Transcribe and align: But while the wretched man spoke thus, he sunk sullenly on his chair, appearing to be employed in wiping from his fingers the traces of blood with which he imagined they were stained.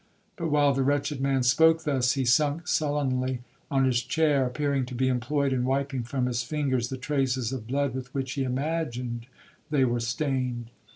But 0.35 0.47
while 0.49 0.73
the 0.73 0.81
wretched 0.81 1.21
man 1.21 1.43
spoke 1.43 1.83
thus, 1.83 2.13
he 2.13 2.25
sunk 2.25 2.67
sullenly 2.67 3.41
on 3.69 3.85
his 3.85 4.01
chair, 4.01 4.47
appearing 4.47 4.83
to 4.87 4.95
be 4.95 5.07
employed 5.07 5.53
in 5.53 5.63
wiping 5.63 6.01
from 6.01 6.25
his 6.25 6.41
fingers 6.41 6.89
the 6.89 6.97
traces 6.97 7.53
of 7.53 7.67
blood 7.67 7.93
with 7.93 8.11
which 8.11 8.31
he 8.31 8.41
imagined 8.41 9.27
they 9.69 9.85
were 9.85 9.99
stained. 9.99 10.71